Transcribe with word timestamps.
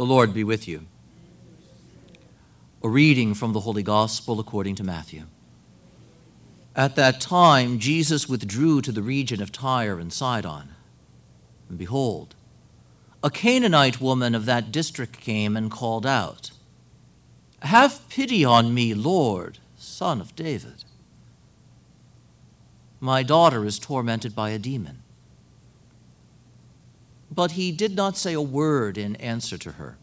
The 0.00 0.06
Lord 0.06 0.32
be 0.32 0.44
with 0.44 0.66
you. 0.66 0.86
A 2.82 2.88
reading 2.88 3.34
from 3.34 3.52
the 3.52 3.60
Holy 3.60 3.82
Gospel 3.82 4.40
according 4.40 4.76
to 4.76 4.82
Matthew. 4.82 5.24
At 6.74 6.96
that 6.96 7.20
time, 7.20 7.78
Jesus 7.78 8.26
withdrew 8.26 8.80
to 8.80 8.92
the 8.92 9.02
region 9.02 9.42
of 9.42 9.52
Tyre 9.52 9.98
and 9.98 10.10
Sidon. 10.10 10.70
And 11.68 11.76
behold, 11.76 12.34
a 13.22 13.28
Canaanite 13.28 14.00
woman 14.00 14.34
of 14.34 14.46
that 14.46 14.72
district 14.72 15.20
came 15.20 15.54
and 15.54 15.70
called 15.70 16.06
out, 16.06 16.50
Have 17.60 18.08
pity 18.08 18.42
on 18.42 18.72
me, 18.72 18.94
Lord, 18.94 19.58
son 19.76 20.22
of 20.22 20.34
David. 20.34 20.84
My 23.00 23.22
daughter 23.22 23.66
is 23.66 23.78
tormented 23.78 24.34
by 24.34 24.48
a 24.48 24.58
demon. 24.58 24.99
But 27.30 27.52
he 27.52 27.70
did 27.70 27.94
not 27.94 28.16
say 28.16 28.32
a 28.32 28.40
word 28.40 28.98
in 28.98 29.16
answer 29.16 29.56
to 29.58 29.72
her. 29.72 29.96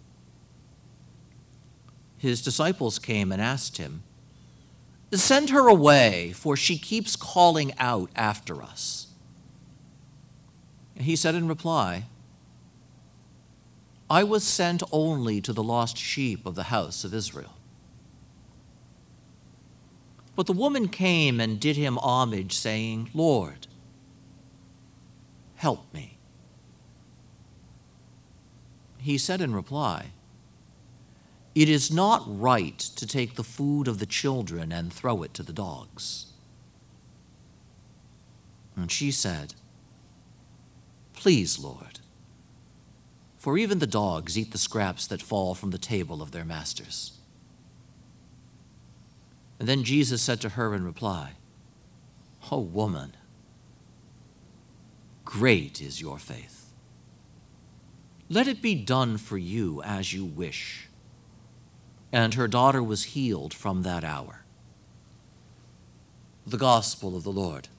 His 2.17 2.41
disciples 2.41 2.99
came 2.99 3.31
and 3.31 3.41
asked 3.41 3.77
him, 3.77 4.03
Send 5.13 5.49
her 5.51 5.67
away, 5.67 6.33
for 6.33 6.57
she 6.57 6.77
keeps 6.77 7.15
calling 7.15 7.73
out 7.77 8.09
after 8.15 8.61
us. 8.61 9.07
He 10.95 11.15
said 11.15 11.35
in 11.35 11.47
reply, 11.47 12.05
I 14.09 14.23
was 14.23 14.43
sent 14.43 14.83
only 14.91 15.41
to 15.41 15.53
the 15.53 15.63
lost 15.63 15.97
sheep 15.97 16.45
of 16.45 16.55
the 16.55 16.63
house 16.63 17.03
of 17.03 17.13
Israel. 17.13 17.53
But 20.35 20.45
the 20.45 20.53
woman 20.53 20.87
came 20.87 21.39
and 21.39 21.59
did 21.59 21.75
him 21.77 21.97
homage, 21.97 22.55
saying, 22.55 23.09
Lord, 23.13 23.67
help 25.55 25.93
me. 25.93 26.16
He 29.07 29.17
said 29.17 29.39
in 29.39 29.55
reply, 29.55 30.07
It 31.55 31.69
is 31.69 31.89
not 31.89 32.25
right 32.27 32.77
to 32.77 33.07
take 33.07 33.35
the 33.35 33.43
food 33.57 33.87
of 33.87 33.99
the 33.99 34.05
children 34.05 34.73
and 34.73 34.91
throw 34.91 35.23
it 35.23 35.33
to 35.35 35.43
the 35.43 35.53
dogs. 35.53 36.33
And 38.75 38.91
she 38.91 39.11
said, 39.11 39.53
Please, 41.13 41.57
Lord, 41.57 42.01
for 43.37 43.57
even 43.57 43.79
the 43.79 43.87
dogs 43.87 44.37
eat 44.37 44.51
the 44.51 44.57
scraps 44.57 45.07
that 45.07 45.21
fall 45.21 45.55
from 45.55 45.71
the 45.71 45.77
table 45.77 46.21
of 46.21 46.33
their 46.33 46.43
masters. 46.43 47.13
And 49.57 49.69
then 49.69 49.85
Jesus 49.85 50.21
said 50.21 50.41
to 50.41 50.49
her 50.49 50.75
in 50.75 50.83
reply, 50.83 51.31
O 52.51 52.57
oh, 52.57 52.59
woman, 52.59 53.15
great 55.23 55.81
is 55.81 56.01
your 56.01 56.19
faith. 56.19 56.56
Let 58.29 58.47
it 58.47 58.61
be 58.61 58.75
done 58.75 59.17
for 59.17 59.37
you 59.37 59.81
as 59.83 60.13
you 60.13 60.25
wish. 60.25 60.87
And 62.11 62.33
her 62.33 62.47
daughter 62.47 62.83
was 62.83 63.05
healed 63.05 63.53
from 63.53 63.83
that 63.83 64.03
hour. 64.03 64.43
The 66.45 66.57
Gospel 66.57 67.15
of 67.15 67.23
the 67.23 67.31
Lord. 67.31 67.69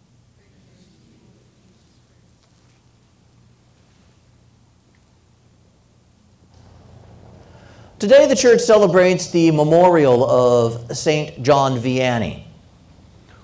Today, 7.98 8.26
the 8.26 8.36
church 8.36 8.60
celebrates 8.60 9.30
the 9.30 9.50
memorial 9.50 10.24
of 10.30 10.96
St. 10.96 11.42
John 11.42 11.78
Vianney, 11.78 12.44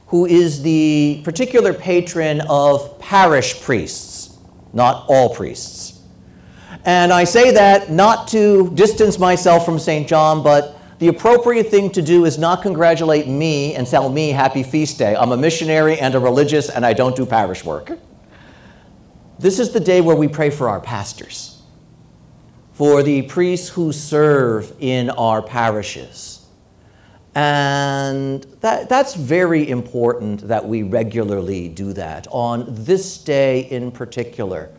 who 0.06 0.27
is 0.27 0.62
the 0.62 1.20
particular 1.25 1.75
patron 1.75 2.41
of 2.48 2.98
parish 3.00 3.60
priests, 3.60 4.38
not 4.72 5.06
all 5.08 5.34
priests. 5.34 5.94
And 6.84 7.12
I 7.12 7.24
say 7.24 7.50
that 7.52 7.90
not 7.90 8.28
to 8.28 8.70
distance 8.74 9.18
myself 9.18 9.64
from 9.64 9.78
St. 9.78 10.06
John, 10.06 10.42
but 10.42 10.78
the 10.98 11.08
appropriate 11.08 11.68
thing 11.68 11.91
to 11.91 12.02
do 12.02 12.24
is 12.24 12.38
not 12.38 12.62
congratulate 12.62 13.26
me 13.26 13.74
and 13.74 13.86
tell 13.86 14.08
me 14.08 14.30
happy 14.30 14.62
feast 14.62 14.98
day. 14.98 15.16
I'm 15.16 15.32
a 15.32 15.36
missionary 15.36 15.98
and 15.98 16.14
a 16.14 16.20
religious, 16.20 16.69
and 16.69 16.84
I 16.84 16.92
don't 16.92 17.16
do 17.16 17.25
parish 17.25 17.64
work. 17.64 17.98
This 19.38 19.59
is 19.59 19.72
the 19.72 19.81
day 19.81 20.00
where 20.00 20.14
we 20.14 20.28
pray 20.28 20.50
for 20.50 20.69
our 20.69 20.81
pastors 20.81 21.54
for 22.75 23.04
the 23.04 23.22
priests 23.22 23.69
who 23.69 23.92
serve 23.92 24.75
in 24.80 25.09
our 25.10 25.41
parishes. 25.41 26.44
And 27.36 28.42
that, 28.60 28.88
that's 28.88 29.14
very 29.14 29.69
important 29.69 30.48
that 30.48 30.66
we 30.66 30.82
regularly 30.82 31.69
do 31.69 31.92
that. 31.92 32.26
On 32.30 32.66
this 32.69 33.19
day 33.19 33.60
in 33.70 33.91
particular, 33.92 34.70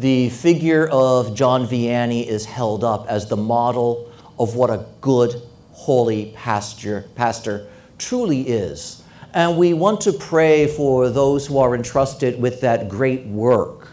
the 0.00 0.30
figure 0.30 0.88
of 0.88 1.34
John 1.34 1.66
Vianney 1.66 2.26
is 2.26 2.46
held 2.46 2.84
up 2.84 3.06
as 3.06 3.28
the 3.28 3.36
model 3.36 4.10
of 4.38 4.56
what 4.56 4.70
a 4.70 4.86
good, 5.02 5.42
holy 5.72 6.32
pastor, 6.34 7.04
pastor 7.16 7.66
truly 7.98 8.48
is. 8.48 9.02
And 9.34 9.58
we 9.58 9.74
want 9.74 10.00
to 10.02 10.14
pray 10.14 10.68
for 10.68 11.10
those 11.10 11.46
who 11.46 11.58
are 11.58 11.74
entrusted 11.74 12.40
with 12.40 12.62
that 12.62 12.88
great 12.88 13.26
work 13.26 13.88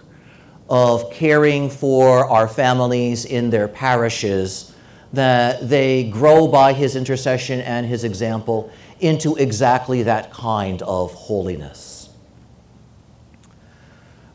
of 0.70 1.12
caring 1.12 1.70
for 1.70 2.26
our 2.26 2.48
families 2.48 3.26
in 3.26 3.50
their 3.50 3.68
parishes, 3.68 4.74
that 5.12 5.68
they 5.68 6.10
grow 6.10 6.48
by 6.48 6.72
his 6.72 6.96
intercession 6.96 7.60
and 7.60 7.86
his 7.86 8.06
example 8.06 8.72
into 9.02 9.36
exactly 9.36 10.04
that 10.04 10.32
kind 10.32 10.82
of 10.84 11.14
holiness. 11.14 11.97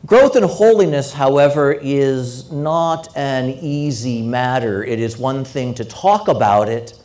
Growth 0.05 0.35
in 0.35 0.43
holiness, 0.43 1.13
however, 1.13 1.71
is 1.71 2.51
not 2.51 3.07
an 3.15 3.51
easy 3.61 4.21
matter. 4.21 4.83
It 4.83 4.99
is 4.99 5.17
one 5.17 5.45
thing 5.45 5.73
to 5.75 5.85
talk 5.85 6.27
about 6.27 6.67
it, 6.67 6.99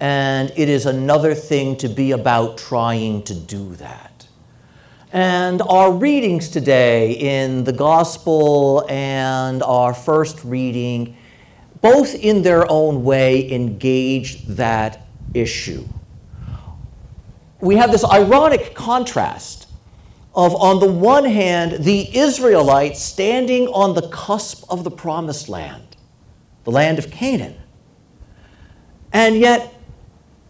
and 0.00 0.52
it 0.56 0.68
is 0.68 0.86
another 0.86 1.36
thing 1.36 1.76
to 1.76 1.88
be 1.88 2.10
about 2.10 2.58
trying 2.58 3.22
to 3.24 3.34
do 3.34 3.76
that. 3.76 4.26
And 5.12 5.62
our 5.62 5.92
readings 5.92 6.48
today 6.48 7.12
in 7.12 7.62
the 7.62 7.72
Gospel 7.72 8.84
and 8.88 9.62
our 9.62 9.94
first 9.94 10.42
reading, 10.42 11.16
both 11.80 12.12
in 12.12 12.42
their 12.42 12.68
own 12.68 13.04
way, 13.04 13.52
engage 13.52 14.44
that 14.46 15.06
issue. 15.32 15.84
We 17.60 17.76
have 17.76 17.92
this 17.92 18.04
ironic 18.04 18.74
contrast 18.74 19.68
of, 20.34 20.54
on 20.54 20.80
the 20.80 20.90
one 20.90 21.24
hand, 21.24 21.84
the 21.84 22.16
Israelites 22.16 23.00
standing 23.00 23.68
on 23.68 23.94
the 23.94 24.08
cusp 24.08 24.64
of 24.70 24.84
the 24.84 24.90
promised 24.90 25.48
land, 25.48 25.96
the 26.64 26.70
land 26.70 26.98
of 26.98 27.10
Canaan. 27.10 27.56
And 29.12 29.36
yet, 29.36 29.74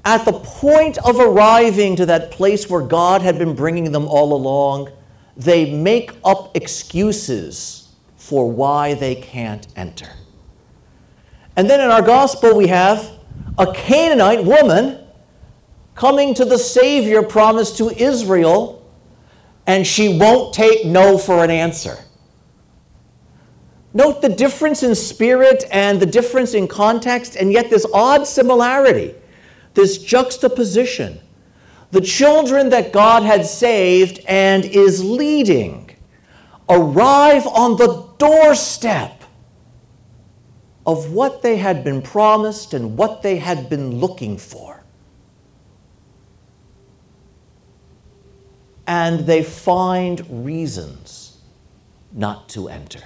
at 0.05 0.25
the 0.25 0.33
point 0.33 0.99
of 0.99 1.19
arriving 1.19 1.97
to 1.97 2.07
that 2.07 2.31
place 2.31 2.69
where 2.69 2.83
God 2.83 3.23
had 3.23 3.39
been 3.39 3.55
bringing 3.55 3.91
them 3.91 4.07
all 4.07 4.33
along, 4.33 4.91
they 5.37 5.73
make 5.73 6.13
up 6.25 6.57
excuses 6.57 7.89
for 8.17 8.51
why 8.51 8.95
they 8.95 9.15
can't 9.15 9.67
enter. 9.77 10.11
And 11.57 11.69
then 11.69 11.81
in 11.81 11.91
our 11.91 12.03
gospel, 12.03 12.57
we 12.57 12.69
have 12.69 13.11
a 13.59 13.73
Canaanite 13.73 14.45
woman 14.45 15.01
coming 15.95 16.35
to 16.35 16.45
the 16.45 16.59
Savior 16.59 17.23
promised 17.23 17.77
to 17.79 17.91
Israel, 17.91 18.82
and 19.67 19.87
she 19.87 20.19
won't 20.19 20.55
take 20.55 20.85
no 20.85 21.19
for 21.19 21.45
an 21.45 21.51
answer. 21.51 21.97
Note 23.95 24.23
the 24.23 24.29
difference 24.29 24.83
in 24.83 24.95
spirit 24.95 25.65
and 25.71 26.01
the 26.01 26.07
difference 26.07 26.55
in 26.55 26.67
context, 26.67 27.37
and 27.37 27.53
yet 27.53 27.71
this 27.71 27.87
odd 27.93 28.27
similarity 28.27 29.15
this 29.75 29.99
juxtaposition. 29.99 31.21
The 31.91 32.01
children 32.01 32.71
that 32.71 32.93
God 32.93 33.23
had 33.23 33.45
saved 33.45 34.21
and 34.27 34.65
is 34.65 35.05
leading 35.05 35.91
arrive 36.69 37.47
on 37.47 37.77
the 37.77 38.09
doorstep 38.19 39.25
of 40.87 41.13
what 41.13 41.43
they 41.43 41.57
had 41.57 41.85
been 41.85 42.03
promised 42.03 42.75
and 42.75 42.97
what 42.97 43.23
they 43.23 43.37
had 43.37 43.69
been 43.69 43.97
looking 43.97 44.39
for. 44.39 44.82
And 48.95 49.21
they 49.21 49.43
find 49.43 50.45
reasons 50.45 51.39
not 52.13 52.51
to 52.51 52.69
enter. 52.69 53.01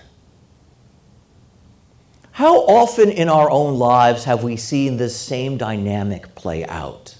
How 2.33 2.62
often 2.67 3.09
in 3.09 3.29
our 3.29 3.49
own 3.49 3.79
lives 3.79 4.25
have 4.25 4.43
we 4.43 4.56
seen 4.56 4.97
this 4.97 5.15
same 5.15 5.56
dynamic 5.56 6.35
play 6.35 6.67
out? 6.67 7.15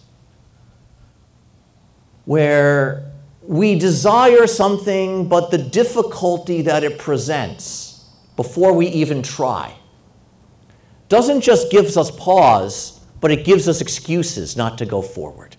Where 2.24 3.12
we 3.40 3.78
desire 3.78 4.48
something, 4.48 5.28
but 5.28 5.52
the 5.52 5.58
difficulty 5.58 6.62
that 6.62 6.82
it 6.82 6.98
presents 6.98 8.04
before 8.34 8.72
we 8.72 8.88
even 8.88 9.22
try 9.22 9.76
doesn't 11.08 11.42
just 11.42 11.70
gives 11.70 11.96
us 11.96 12.10
pause, 12.10 12.98
but 13.20 13.30
it 13.30 13.44
gives 13.44 13.68
us 13.68 13.80
excuses 13.80 14.56
not 14.56 14.76
to 14.78 14.86
go 14.86 15.02
forward. 15.02 15.56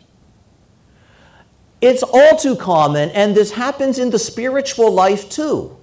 It's 1.81 2.03
all 2.03 2.35
too 2.37 2.55
common, 2.55 3.09
and 3.11 3.35
this 3.35 3.51
happens 3.51 3.99
in 3.99 4.09
the 4.09 4.19
spiritual 4.19 4.91
life 4.91 5.29
too 5.29 5.77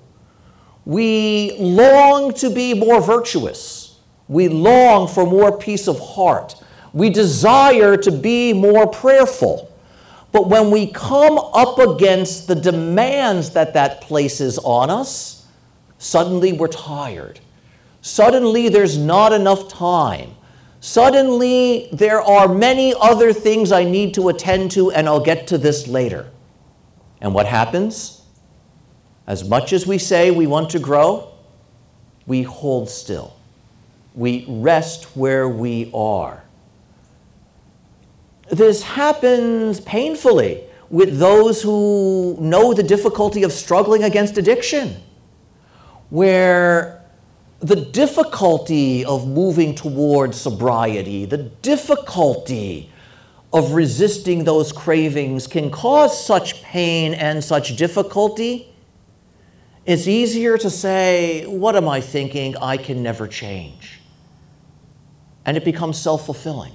we 0.84 1.56
long 1.58 2.32
to 2.34 2.50
be 2.50 2.74
more 2.74 3.00
virtuous, 3.00 3.98
We 4.26 4.48
long 4.48 5.06
for 5.06 5.26
more 5.26 5.56
peace 5.56 5.86
of 5.86 5.98
heart. 5.98 6.56
We 6.92 7.10
desire 7.10 7.96
to 7.98 8.10
be 8.10 8.52
more 8.52 8.86
prayerful. 8.86 9.70
But 10.32 10.48
when 10.48 10.70
we 10.70 10.88
come 10.88 11.38
up 11.38 11.78
against 11.78 12.48
the 12.48 12.54
demands 12.54 13.50
that 13.50 13.74
that 13.74 14.00
places 14.00 14.58
on 14.58 14.90
us, 14.90 15.46
suddenly 15.98 16.52
we're 16.52 16.68
tired. 16.68 17.40
Suddenly 18.00 18.68
there's 18.68 18.96
not 18.96 19.32
enough 19.32 19.68
time. 19.68 20.34
Suddenly 20.84 21.88
there 21.92 22.20
are 22.20 22.46
many 22.46 22.92
other 23.00 23.32
things 23.32 23.72
I 23.72 23.84
need 23.84 24.12
to 24.14 24.28
attend 24.28 24.70
to, 24.72 24.92
and 24.92 25.08
I'll 25.08 25.18
get 25.18 25.46
to 25.46 25.56
this 25.56 25.88
later. 25.88 26.30
And 27.22 27.32
what 27.32 27.46
happens? 27.46 28.20
As 29.26 29.48
much 29.48 29.72
as 29.72 29.86
we 29.86 29.96
say 29.96 30.30
we 30.30 30.46
want 30.46 30.68
to 30.72 30.78
grow, 30.78 31.32
we 32.26 32.42
hold 32.42 32.90
still. 32.90 33.34
We 34.14 34.44
rest 34.46 35.04
where 35.16 35.48
we 35.48 35.90
are. 35.94 36.44
This 38.50 38.82
happens 38.82 39.80
painfully 39.80 40.64
with 40.90 41.18
those 41.18 41.62
who 41.62 42.36
know 42.38 42.74
the 42.74 42.82
difficulty 42.82 43.42
of 43.42 43.52
struggling 43.52 44.04
against 44.04 44.36
addiction, 44.36 44.96
where 46.10 47.03
the 47.64 47.76
difficulty 47.76 49.04
of 49.04 49.26
moving 49.26 49.74
toward 49.74 50.34
sobriety, 50.34 51.24
the 51.24 51.38
difficulty 51.38 52.90
of 53.52 53.72
resisting 53.72 54.44
those 54.44 54.70
cravings 54.70 55.46
can 55.46 55.70
cause 55.70 56.26
such 56.26 56.62
pain 56.62 57.14
and 57.14 57.42
such 57.42 57.76
difficulty. 57.76 58.68
It's 59.86 60.06
easier 60.06 60.58
to 60.58 60.68
say, 60.68 61.46
What 61.46 61.74
am 61.74 61.88
I 61.88 62.00
thinking? 62.00 62.54
I 62.58 62.76
can 62.76 63.02
never 63.02 63.26
change. 63.26 64.00
And 65.46 65.56
it 65.56 65.64
becomes 65.64 65.98
self 65.98 66.26
fulfilling 66.26 66.72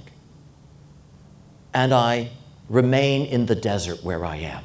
and 1.73 1.93
I 1.93 2.31
remain 2.67 3.27
in 3.27 3.45
the 3.45 3.55
desert 3.55 4.03
where 4.03 4.25
I 4.25 4.37
am. 4.37 4.63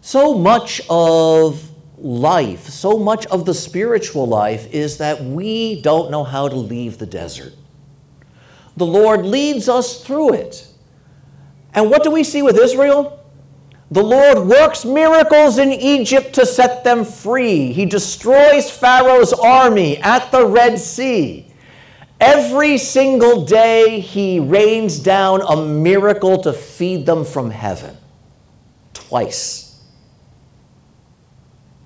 So 0.00 0.34
much 0.34 0.82
of 0.90 1.70
life, 2.04 2.68
so 2.68 2.98
much 2.98 3.24
of 3.26 3.46
the 3.46 3.54
spiritual 3.54 4.26
life 4.26 4.72
is 4.72 4.98
that 4.98 5.24
we 5.24 5.80
don't 5.80 6.10
know 6.10 6.22
how 6.22 6.46
to 6.46 6.54
leave 6.54 6.98
the 6.98 7.06
desert. 7.06 7.54
The 8.76 8.84
Lord 8.84 9.24
leads 9.24 9.70
us 9.70 10.04
through 10.04 10.34
it. 10.34 10.68
And 11.72 11.90
what 11.90 12.02
do 12.02 12.10
we 12.10 12.22
see 12.22 12.42
with 12.42 12.58
Israel? 12.58 13.24
The 13.90 14.02
Lord 14.02 14.46
works 14.46 14.84
miracles 14.84 15.56
in 15.56 15.72
Egypt 15.72 16.34
to 16.34 16.44
set 16.44 16.84
them 16.84 17.04
free. 17.04 17.72
He 17.72 17.86
destroys 17.86 18.70
Pharaoh's 18.70 19.32
army 19.32 19.96
at 19.98 20.30
the 20.30 20.46
Red 20.46 20.78
Sea. 20.78 21.46
Every 22.20 22.76
single 22.76 23.46
day, 23.46 24.00
he 24.00 24.40
rains 24.40 24.98
down 24.98 25.40
a 25.40 25.56
miracle 25.56 26.42
to 26.42 26.52
feed 26.52 27.06
them 27.06 27.24
from 27.24 27.50
heaven. 27.50 27.96
Twice. 28.92 29.63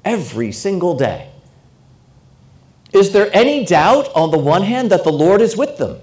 Every 0.08 0.52
single 0.52 0.96
day. 0.96 1.30
Is 2.94 3.12
there 3.12 3.28
any 3.34 3.66
doubt, 3.66 4.08
on 4.14 4.30
the 4.30 4.38
one 4.38 4.62
hand, 4.62 4.90
that 4.90 5.04
the 5.04 5.12
Lord 5.12 5.42
is 5.42 5.54
with 5.54 5.76
them? 5.76 5.98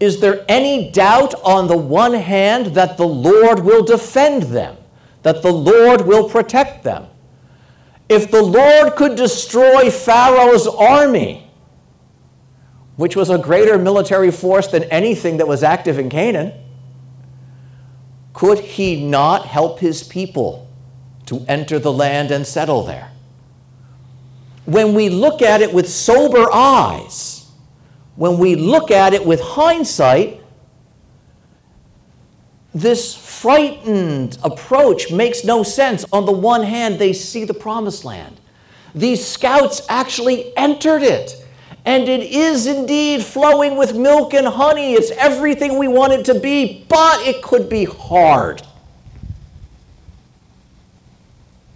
Is 0.00 0.20
there 0.20 0.46
any 0.48 0.90
doubt, 0.90 1.34
on 1.44 1.68
the 1.68 1.76
one 1.76 2.14
hand, 2.14 2.68
that 2.68 2.96
the 2.96 3.06
Lord 3.06 3.58
will 3.60 3.84
defend 3.84 4.44
them, 4.44 4.78
that 5.24 5.42
the 5.42 5.52
Lord 5.52 6.06
will 6.06 6.26
protect 6.26 6.84
them? 6.84 7.06
If 8.08 8.30
the 8.30 8.40
Lord 8.40 8.96
could 8.96 9.14
destroy 9.14 9.90
Pharaoh's 9.90 10.66
army, 10.66 11.50
which 12.96 13.14
was 13.14 13.28
a 13.28 13.36
greater 13.36 13.76
military 13.76 14.30
force 14.30 14.68
than 14.68 14.84
anything 14.84 15.36
that 15.36 15.46
was 15.46 15.62
active 15.62 15.98
in 15.98 16.08
Canaan, 16.08 16.54
could 18.32 18.58
he 18.58 19.04
not 19.04 19.44
help 19.44 19.80
his 19.80 20.02
people 20.02 20.71
to 21.26 21.44
enter 21.48 21.78
the 21.78 21.92
land 21.92 22.30
and 22.30 22.46
settle 22.46 22.82
there? 22.82 23.10
When 24.64 24.94
we 24.94 25.08
look 25.08 25.42
at 25.42 25.60
it 25.60 25.72
with 25.72 25.88
sober 25.88 26.48
eyes, 26.52 27.50
when 28.16 28.38
we 28.38 28.54
look 28.54 28.90
at 28.90 29.14
it 29.14 29.24
with 29.24 29.40
hindsight, 29.40 30.40
this 32.74 33.14
frightened 33.14 34.38
approach 34.42 35.10
makes 35.10 35.44
no 35.44 35.62
sense. 35.62 36.04
On 36.12 36.24
the 36.24 36.32
one 36.32 36.62
hand, 36.62 36.98
they 36.98 37.12
see 37.12 37.44
the 37.44 37.54
promised 37.54 38.04
land. 38.04 38.40
These 38.94 39.26
scouts 39.26 39.82
actually 39.88 40.56
entered 40.56 41.02
it. 41.02 41.44
And 41.84 42.08
it 42.08 42.22
is 42.22 42.66
indeed 42.66 43.24
flowing 43.24 43.76
with 43.76 43.96
milk 43.96 44.34
and 44.34 44.46
honey. 44.46 44.92
It's 44.92 45.10
everything 45.12 45.78
we 45.78 45.88
want 45.88 46.12
it 46.12 46.24
to 46.26 46.38
be, 46.38 46.84
but 46.88 47.26
it 47.26 47.42
could 47.42 47.68
be 47.68 47.84
hard. 47.84 48.62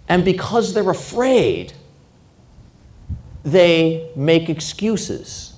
And 0.07 0.23
because 0.23 0.73
they're 0.73 0.89
afraid, 0.89 1.73
they 3.43 4.09
make 4.15 4.49
excuses. 4.49 5.53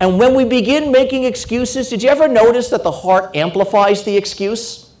And 0.00 0.18
when 0.18 0.34
we 0.34 0.44
begin 0.44 0.92
making 0.92 1.24
excuses, 1.24 1.90
did 1.90 2.02
you 2.02 2.08
ever 2.08 2.28
notice 2.28 2.70
that 2.70 2.82
the 2.82 2.92
heart 2.92 3.36
amplifies 3.36 4.04
the 4.04 4.16
excuse? 4.16 4.92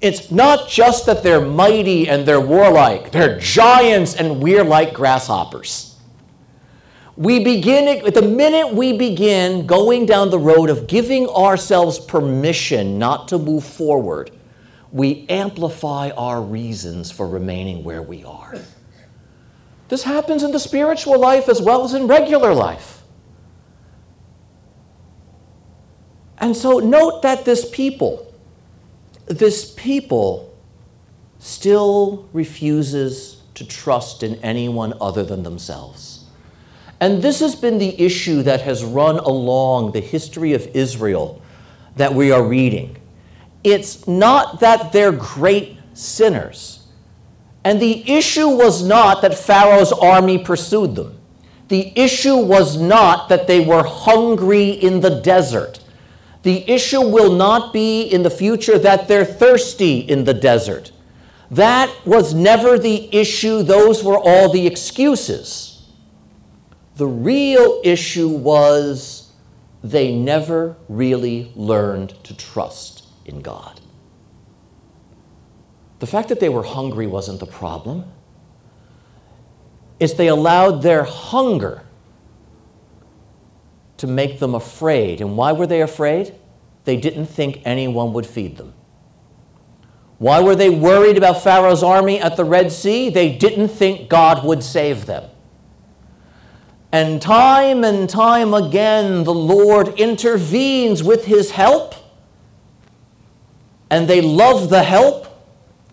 It's 0.00 0.30
not 0.30 0.68
just 0.68 1.06
that 1.06 1.22
they're 1.22 1.44
mighty 1.44 2.08
and 2.08 2.26
they're 2.26 2.40
warlike, 2.40 3.10
they're 3.10 3.38
giants 3.38 4.14
and 4.14 4.40
we're 4.40 4.64
like 4.64 4.94
grasshoppers 4.94 5.88
we 7.18 7.42
begin, 7.42 7.88
at 8.06 8.14
the 8.14 8.22
minute 8.22 8.72
we 8.72 8.96
begin 8.96 9.66
going 9.66 10.06
down 10.06 10.30
the 10.30 10.38
road 10.38 10.70
of 10.70 10.86
giving 10.86 11.28
ourselves 11.28 11.98
permission 11.98 12.96
not 12.96 13.26
to 13.26 13.38
move 13.38 13.64
forward, 13.64 14.30
we 14.92 15.26
amplify 15.28 16.10
our 16.10 16.40
reasons 16.40 17.10
for 17.10 17.28
remaining 17.28 17.84
where 17.84 18.02
we 18.02 18.24
are. 18.24 18.54
This 19.88 20.02
happens 20.02 20.42
in 20.42 20.52
the 20.52 20.60
spiritual 20.60 21.18
life 21.18 21.48
as 21.48 21.60
well 21.60 21.84
as 21.84 21.94
in 21.94 22.06
regular 22.06 22.54
life. 22.54 23.02
And 26.38 26.56
so 26.56 26.78
note 26.78 27.22
that 27.22 27.44
this 27.44 27.68
people, 27.68 28.32
this 29.26 29.74
people 29.74 30.56
still 31.38 32.28
refuses 32.32 33.42
to 33.54 33.66
trust 33.66 34.22
in 34.22 34.36
anyone 34.36 34.94
other 35.00 35.24
than 35.24 35.42
themselves. 35.42 36.24
And 37.00 37.22
this 37.22 37.40
has 37.40 37.54
been 37.54 37.78
the 37.78 38.00
issue 38.00 38.42
that 38.42 38.60
has 38.62 38.84
run 38.84 39.18
along 39.18 39.92
the 39.92 40.00
history 40.00 40.52
of 40.52 40.66
Israel 40.74 41.42
that 41.96 42.14
we 42.14 42.30
are 42.30 42.42
reading. 42.42 42.96
It's 43.64 44.06
not 44.06 44.60
that 44.60 44.92
they're 44.92 45.12
great 45.12 45.78
sinners. 45.94 46.86
And 47.64 47.80
the 47.80 48.08
issue 48.10 48.48
was 48.48 48.82
not 48.82 49.22
that 49.22 49.36
Pharaoh's 49.36 49.92
army 49.92 50.38
pursued 50.38 50.94
them. 50.94 51.18
The 51.68 51.92
issue 51.98 52.36
was 52.36 52.80
not 52.80 53.28
that 53.28 53.46
they 53.46 53.60
were 53.60 53.82
hungry 53.82 54.70
in 54.70 55.00
the 55.00 55.20
desert. 55.20 55.80
The 56.42 56.68
issue 56.70 57.02
will 57.02 57.32
not 57.32 57.72
be 57.72 58.02
in 58.04 58.22
the 58.22 58.30
future 58.30 58.78
that 58.78 59.08
they're 59.08 59.24
thirsty 59.24 59.98
in 59.98 60.24
the 60.24 60.32
desert. 60.32 60.92
That 61.50 61.92
was 62.06 62.32
never 62.32 62.78
the 62.78 63.14
issue, 63.14 63.62
those 63.62 64.04
were 64.04 64.18
all 64.18 64.50
the 64.50 64.66
excuses. 64.66 65.82
The 66.96 67.06
real 67.06 67.80
issue 67.84 68.28
was 68.28 69.30
they 69.82 70.14
never 70.14 70.76
really 70.88 71.52
learned 71.54 72.14
to 72.24 72.36
trust 72.36 72.97
in 73.28 73.40
God. 73.40 73.80
The 75.98 76.06
fact 76.06 76.28
that 76.28 76.40
they 76.40 76.48
were 76.48 76.62
hungry 76.62 77.06
wasn't 77.06 77.40
the 77.40 77.46
problem. 77.46 78.04
It's 79.98 80.14
they 80.14 80.28
allowed 80.28 80.82
their 80.82 81.02
hunger 81.02 81.82
to 83.96 84.06
make 84.06 84.38
them 84.38 84.54
afraid. 84.54 85.20
And 85.20 85.36
why 85.36 85.52
were 85.52 85.66
they 85.66 85.82
afraid? 85.82 86.34
They 86.84 86.96
didn't 86.96 87.26
think 87.26 87.60
anyone 87.64 88.12
would 88.12 88.26
feed 88.26 88.56
them. 88.56 88.74
Why 90.18 90.40
were 90.40 90.56
they 90.56 90.70
worried 90.70 91.16
about 91.16 91.42
Pharaoh's 91.42 91.82
army 91.82 92.20
at 92.20 92.36
the 92.36 92.44
Red 92.44 92.72
Sea? 92.72 93.10
They 93.10 93.36
didn't 93.36 93.68
think 93.68 94.08
God 94.08 94.44
would 94.44 94.62
save 94.62 95.06
them. 95.06 95.30
And 96.90 97.20
time 97.20 97.84
and 97.84 98.08
time 98.08 98.54
again, 98.54 99.24
the 99.24 99.34
Lord 99.34 99.88
intervenes 100.00 101.02
with 101.02 101.26
his 101.26 101.50
help. 101.50 101.94
And 103.90 104.08
they 104.08 104.20
love 104.20 104.70
the 104.70 104.82
help, 104.82 105.26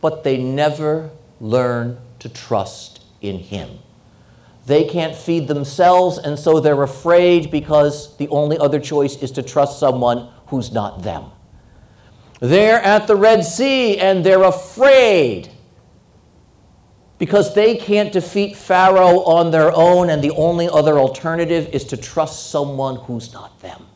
but 0.02 0.24
they 0.24 0.38
never 0.38 1.12
learn 1.40 1.98
to 2.20 2.30
trust 2.30 3.04
in 3.22 3.40
him. 3.40 3.80
They 4.66 4.84
can't 4.84 5.16
feed 5.16 5.48
themselves, 5.48 6.18
and 6.18 6.40
so 6.40 6.60
they're 6.60 6.84
afraid 6.84 7.52
because 7.52 8.18
the 8.18 8.28
only 8.30 8.58
other 8.58 8.80
choice 8.80 9.16
is 9.18 9.32
to 9.32 9.44
trust 9.44 9.80
someone 9.80 10.30
who's 10.48 10.72
not 10.72 11.04
them. 11.04 11.26
They're 12.40 12.82
at 12.82 13.08
the 13.08 13.16
Red 13.16 13.46
Sea 13.46 13.98
and 13.98 14.26
they're 14.26 14.44
afraid 14.44 15.50
because 17.18 17.56
they 17.56 17.78
can't 17.78 18.12
defeat 18.12 18.58
Pharaoh 18.58 19.24
on 19.24 19.52
their 19.52 19.72
own, 19.72 20.10
and 20.10 20.22
the 20.22 20.32
only 20.32 20.68
other 20.68 21.00
alternative 21.00 21.70
is 21.72 21.86
to 21.86 21.98
trust 21.98 22.50
someone 22.50 22.98
who's 22.98 23.32
not 23.32 23.58
them. 23.62 23.88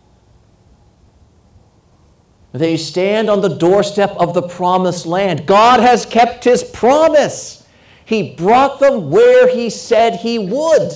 They 2.51 2.77
stand 2.77 3.29
on 3.29 3.41
the 3.41 3.50
doorstep 3.50 4.12
of 4.18 4.34
the 4.34 4.41
promised 4.41 5.06
land. 5.06 5.46
God 5.46 5.79
has 5.82 6.06
kept 6.06 6.44
his 6.44 6.63
promise. 6.63 7.68
He 8.06 8.34
brought 8.34 8.79
them 8.79 9.12
where 9.12 9.48
he 9.53 9.70
said 9.70 10.15
he 10.15 10.39
would. 10.39 10.94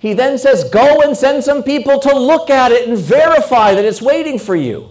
He 0.00 0.12
then 0.14 0.38
says, 0.38 0.64
Go 0.70 1.02
and 1.02 1.16
send 1.16 1.44
some 1.44 1.62
people 1.62 2.00
to 2.00 2.18
look 2.18 2.50
at 2.50 2.72
it 2.72 2.88
and 2.88 2.98
verify 2.98 3.74
that 3.74 3.84
it's 3.84 4.02
waiting 4.02 4.38
for 4.38 4.56
you. 4.56 4.88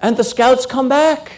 And 0.00 0.16
the 0.16 0.24
scouts 0.24 0.66
come 0.66 0.88
back. 0.88 1.32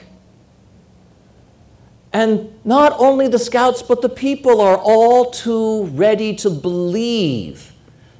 And 2.12 2.52
not 2.64 2.94
only 2.98 3.28
the 3.28 3.38
scouts, 3.38 3.82
but 3.82 4.00
the 4.00 4.08
people 4.08 4.60
are 4.60 4.78
all 4.78 5.30
too 5.30 5.84
ready 5.86 6.34
to 6.36 6.48
believe 6.50 7.72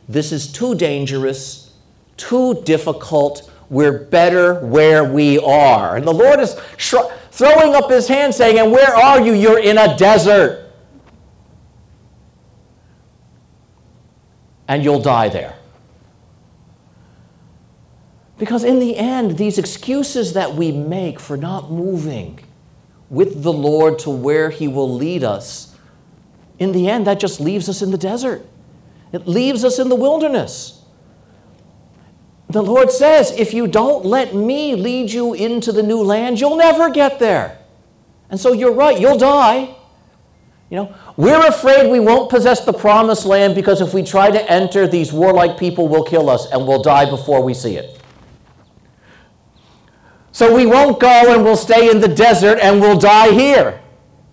this 0.09 0.33
is 0.33 0.51
too 0.51 0.75
dangerous, 0.75 1.68
too 2.19 2.63
difficult. 2.65 3.51
We're 3.71 4.05
better 4.05 4.61
where 4.67 5.05
we 5.05 5.39
are. 5.39 5.97
And 5.97 6.07
the 6.07 6.13
Lord 6.13 6.41
is 6.41 6.55
throwing 7.31 7.75
up 7.75 7.91
his 7.91 8.09
hand 8.09 8.35
saying, 8.35 8.59
And 8.59 8.73
where 8.73 8.95
are 8.95 9.21
you? 9.21 9.33
You're 9.33 9.61
in 9.61 9.79
a 9.79 9.97
desert. 9.97 10.71
And 14.67 14.85
you'll 14.85 15.01
die 15.01 15.29
there. 15.29 15.59
Because 18.39 18.63
in 18.63 18.79
the 18.79 18.97
end, 18.97 19.37
these 19.37 19.59
excuses 19.59 20.35
that 20.35 20.55
we 20.55 20.71
make 20.71 21.19
for 21.19 21.37
not 21.37 21.71
moving 21.71 22.39
with 23.11 23.43
the 23.43 23.53
Lord 23.53 23.99
to 24.01 24.11
where 24.11 24.51
He 24.51 24.69
will 24.69 24.93
lead 24.93 25.25
us, 25.25 25.77
in 26.59 26.73
the 26.73 26.89
end, 26.89 27.07
that 27.07 27.21
just 27.21 27.41
leaves 27.41 27.69
us 27.69 27.83
in 27.83 27.91
the 27.91 27.99
desert. 27.99 28.45
It 29.13 29.27
leaves 29.27 29.65
us 29.65 29.79
in 29.79 29.89
the 29.89 29.97
wilderness. 29.97 30.78
The 32.51 32.63
Lord 32.63 32.91
says, 32.91 33.31
if 33.33 33.53
you 33.53 33.67
don't 33.67 34.07
let 34.07 34.35
me 34.35 34.75
lead 34.75 35.13
you 35.13 35.35
into 35.35 35.71
the 35.71 35.83
new 35.83 36.03
land, 36.03 36.41
you'll 36.41 36.57
never 36.57 36.89
get 36.91 37.19
there. 37.19 37.59
And 38.31 38.41
so 38.41 38.53
you're 38.53 38.73
right, 38.73 38.99
you'll 38.99 39.19
die. 39.19 39.75
You 40.71 40.77
know, 40.77 40.95
we're 41.17 41.47
afraid 41.47 41.91
we 41.91 42.01
won't 42.01 42.31
possess 42.31 42.65
the 42.65 42.73
promised 42.73 43.25
land 43.25 43.55
because 43.55 43.81
if 43.81 43.95
we 43.95 44.03
try 44.03 44.31
to 44.31 44.51
enter, 44.51 44.87
these 44.87 45.13
warlike 45.13 45.59
people 45.59 45.89
will 45.89 46.05
kill 46.05 46.29
us 46.29 46.51
and 46.51 46.67
we'll 46.67 46.83
die 46.83 47.09
before 47.09 47.43
we 47.43 47.55
see 47.55 47.77
it. 47.77 48.01
So 50.33 50.55
we 50.55 50.67
won't 50.67 51.01
go 51.01 51.35
and 51.35 51.43
we'll 51.43 51.57
stay 51.57 51.91
in 51.91 52.01
the 52.01 52.09
desert 52.09 52.59
and 52.63 52.81
we'll 52.81 52.99
die 52.99 53.33
here 53.33 53.81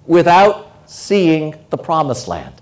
without 0.05 0.89
seeing 0.89 1.55
the 1.69 1.77
promised 1.77 2.27
land. 2.27 2.61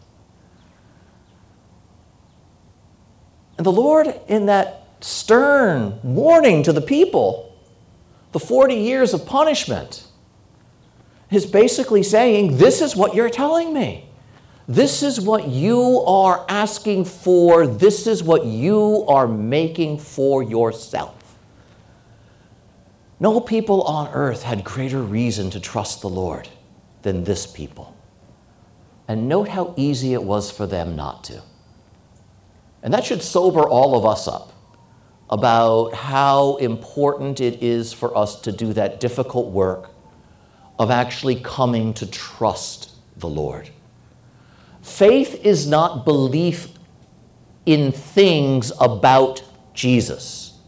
And 3.58 3.66
the 3.66 3.72
Lord, 3.72 4.08
in 4.28 4.46
that 4.48 4.83
stern 5.04 6.00
warning 6.02 6.64
to 6.64 6.72
the 6.72 6.82
people, 6.82 7.56
the 8.32 8.40
40 8.40 8.76
years 8.76 9.14
of 9.14 9.26
punishment, 9.26 10.08
is 11.30 11.46
basically 11.46 12.04
saying, 12.04 12.58
This 12.58 12.82
is 12.82 12.96
what 12.96 13.14
you're 13.14 13.30
telling 13.30 13.74
me. 13.74 14.10
This 14.68 15.04
is 15.04 15.20
what 15.20 15.48
you 15.48 16.00
are 16.08 16.46
asking 16.48 17.06
for. 17.06 17.68
This 17.68 18.08
is 18.08 18.24
what 18.24 18.46
you 18.46 19.06
are 19.10 19.28
making 19.28 20.00
for 20.00 20.42
yourself. 20.42 21.38
No 23.20 23.42
people 23.42 23.82
on 23.84 24.10
earth 24.14 24.44
had 24.44 24.64
greater 24.64 25.02
reason 25.02 25.50
to 25.50 25.60
trust 25.60 26.02
the 26.02 26.10
Lord 26.10 26.48
than 27.02 27.26
this 27.26 27.46
people. 27.46 27.96
And 29.08 29.28
note 29.28 29.50
how 29.50 29.74
easy 29.76 30.14
it 30.14 30.24
was 30.24 30.50
for 30.50 30.66
them 30.66 30.96
not 30.96 31.26
to. 31.26 31.42
And 32.82 32.94
that 32.94 33.04
should 33.04 33.22
sober 33.22 33.68
all 33.68 33.98
of 33.98 34.06
us 34.06 34.28
up 34.28 34.53
about 35.30 35.94
how 35.94 36.58
important 36.58 37.40
it 37.42 37.64
is 37.64 37.94
for 37.94 38.16
us 38.16 38.42
to 38.42 38.52
do 38.52 38.74
that 38.74 39.00
difficult 39.00 39.52
work 39.52 39.92
of 40.78 40.92
actually 40.92 41.36
coming 41.36 41.94
to 41.94 42.06
trust 42.06 42.92
the 43.18 43.28
Lord. 43.28 43.70
Faith 44.82 45.46
is 45.46 45.66
not 45.66 46.06
belief 46.06 46.70
in 47.66 47.92
things 47.92 48.72
about 48.82 49.44
Jesus, 49.74 50.60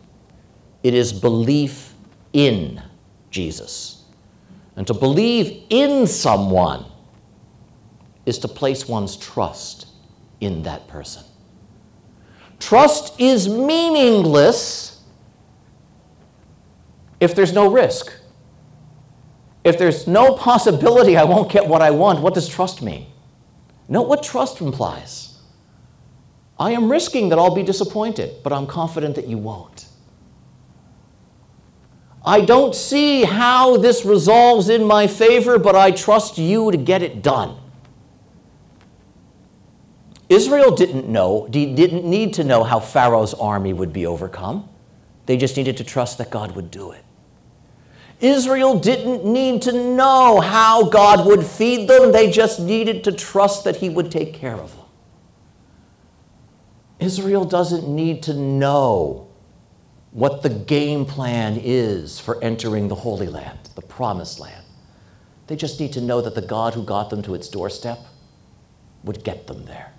it 0.84 0.94
is 0.94 1.12
belief 1.12 1.94
in 2.34 2.82
Jesus. 3.30 4.04
And 4.78 4.86
to 4.88 4.94
believe 4.94 5.64
in 5.70 6.06
someone 6.06 6.86
is 8.26 8.40
to 8.40 8.48
place 8.48 8.88
one's 8.88 9.16
trust 9.16 9.88
in 10.42 10.64
that 10.64 10.88
person. 10.88 11.24
Trust 12.60 13.20
is 13.20 13.48
meaningless 13.48 15.04
if 17.20 17.36
there's 17.36 17.54
no 17.54 17.72
risk. 17.72 18.12
If 19.64 19.78
there's 19.78 20.08
no 20.08 20.36
possibility 20.36 21.18
I 21.18 21.24
won't 21.24 21.52
get 21.52 21.68
what 21.68 21.82
I 21.82 21.92
want, 21.92 22.22
what 22.22 22.34
does 22.34 22.48
trust 22.48 22.82
mean? 22.82 23.08
Note 23.88 24.08
what 24.08 24.24
trust 24.24 24.62
implies. 24.62 25.40
I 26.60 26.72
am 26.72 26.90
risking 26.90 27.30
that 27.30 27.40
I'll 27.40 27.54
be 27.54 27.64
disappointed, 27.64 28.42
but 28.44 28.54
I'm 28.54 28.68
confident 28.68 29.16
that 29.16 29.28
you 29.28 29.38
won't. 29.38 29.86
I 32.26 32.42
don't 32.42 32.74
see 32.74 33.24
how 33.24 33.78
this 33.78 34.06
resolves 34.06 34.70
in 34.70 34.84
my 34.84 35.06
favor, 35.06 35.60
but 35.60 35.76
I 35.76 35.92
trust 35.92 36.38
you 36.38 36.72
to 36.72 36.78
get 36.78 37.04
it 37.04 37.22
done. 37.22 37.58
Israel 40.30 40.76
didn't 40.76 41.08
know, 41.08 41.48
didn't 41.50 42.04
need 42.04 42.34
to 42.36 42.44
know 42.44 42.64
how 42.64 42.80
Pharaoh's 42.80 43.34
army 43.34 43.74
would 43.74 43.94
be 43.94 44.06
overcome. 44.06 44.68
They 45.26 45.38
just 45.38 45.58
needed 45.58 45.78
to 45.78 45.84
trust 45.84 46.18
that 46.18 46.30
God 46.30 46.56
would 46.56 46.72
do 46.72 46.92
it. 46.92 47.04
Israel 48.22 48.80
didn't 48.80 49.26
need 49.26 49.62
to 49.64 49.72
know 49.72 50.40
how 50.40 50.90
God 50.90 51.26
would 51.28 51.46
feed 51.46 51.88
them, 51.88 52.12
they 52.12 52.32
just 52.32 52.60
needed 52.60 53.04
to 53.04 53.12
trust 53.12 53.66
that 53.66 53.76
He 53.78 53.90
would 53.90 54.10
take 54.10 54.34
care 54.34 54.56
of 54.56 54.76
them. 54.76 54.86
Israel 57.00 57.44
doesn't 57.44 57.88
need 57.88 58.24
to 58.24 58.34
know 58.34 59.28
what 60.12 60.42
the 60.42 60.50
game 60.50 61.06
plan 61.06 61.60
is 61.62 62.20
for 62.20 62.42
entering 62.42 62.88
the 62.88 62.96
Holy 62.96 63.28
Land, 63.28 63.60
the 63.76 63.82
Promised 63.82 64.40
Land. 64.40 64.64
They 65.48 65.58
just 65.58 65.80
need 65.80 65.92
to 65.94 66.02
know 66.02 66.22
that 66.22 66.36
the 66.36 66.42
God 66.42 66.74
who 66.74 66.84
got 66.84 67.10
them 67.10 67.22
to 67.24 67.36
its 67.36 67.50
doorstep 67.50 68.00
would 69.04 69.24
get 69.24 69.46
them 69.46 69.66
there. 69.66 69.92